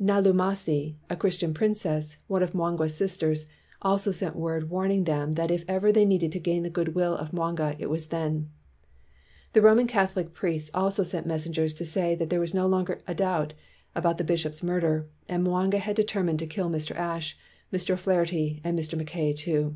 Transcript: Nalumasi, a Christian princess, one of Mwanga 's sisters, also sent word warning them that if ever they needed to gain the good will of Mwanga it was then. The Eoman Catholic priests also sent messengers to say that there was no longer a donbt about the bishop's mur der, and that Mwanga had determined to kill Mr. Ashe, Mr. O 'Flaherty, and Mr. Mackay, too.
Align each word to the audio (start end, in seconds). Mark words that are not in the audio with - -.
Nalumasi, 0.00 0.94
a 1.10 1.16
Christian 1.16 1.52
princess, 1.52 2.16
one 2.28 2.40
of 2.40 2.52
Mwanga 2.52 2.88
's 2.88 2.94
sisters, 2.94 3.46
also 3.80 4.12
sent 4.12 4.36
word 4.36 4.70
warning 4.70 5.02
them 5.02 5.32
that 5.32 5.50
if 5.50 5.64
ever 5.66 5.90
they 5.90 6.04
needed 6.04 6.30
to 6.30 6.38
gain 6.38 6.62
the 6.62 6.70
good 6.70 6.94
will 6.94 7.16
of 7.16 7.32
Mwanga 7.32 7.74
it 7.80 7.90
was 7.90 8.06
then. 8.06 8.48
The 9.54 9.60
Eoman 9.60 9.88
Catholic 9.88 10.32
priests 10.34 10.70
also 10.72 11.02
sent 11.02 11.26
messengers 11.26 11.74
to 11.74 11.84
say 11.84 12.14
that 12.14 12.30
there 12.30 12.38
was 12.38 12.54
no 12.54 12.68
longer 12.68 13.00
a 13.08 13.14
donbt 13.16 13.54
about 13.92 14.18
the 14.18 14.22
bishop's 14.22 14.62
mur 14.62 14.78
der, 14.78 15.06
and 15.28 15.44
that 15.44 15.50
Mwanga 15.50 15.78
had 15.80 15.96
determined 15.96 16.38
to 16.38 16.46
kill 16.46 16.70
Mr. 16.70 16.94
Ashe, 16.94 17.36
Mr. 17.72 17.90
O 17.94 17.96
'Flaherty, 17.96 18.60
and 18.62 18.78
Mr. 18.78 18.96
Mackay, 18.96 19.32
too. 19.32 19.74